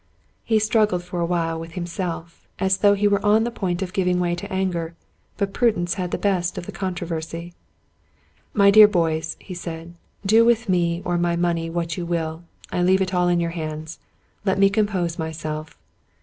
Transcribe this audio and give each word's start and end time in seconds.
H^ 0.49 0.59
struggled 0.63 1.03
for 1.03 1.19
awhile 1.19 1.59
with 1.59 1.73
himself, 1.73 2.47
as 2.57 2.77
though 2.79 2.95
he 2.95 3.07
were 3.07 3.23
on 3.23 3.43
the 3.43 3.51
point 3.51 3.83
of 3.83 3.93
giving 3.93 4.19
way 4.19 4.33
to 4.33 4.51
anger, 4.51 4.95
but 5.37 5.53
prudence 5.53 5.93
had 5.93 6.09
the 6.09 6.17
best 6.17 6.57
of 6.57 6.65
the 6.65 6.71
controversy." 6.71 7.53
My 8.61 8.71
dear 8.71 8.87
boys," 8.87 9.37
he 9.39 9.53
said," 9.53 9.93
do 10.25 10.43
with 10.43 10.67
me 10.67 11.03
or 11.05 11.19
my 11.19 11.35
money 11.35 11.69
what 11.69 11.97
you 11.97 12.05
will. 12.07 12.41
I 12.71 12.81
leave 12.81 13.13
all 13.13 13.27
in 13.27 13.39
your 13.39 13.51
hands. 13.51 13.99
Let 14.43 14.57
me 14.57 14.71
compose 14.71 15.19
my 15.19 15.31
self." 15.31 15.77